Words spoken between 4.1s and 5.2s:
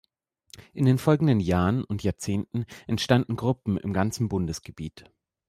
Bundesgebiet.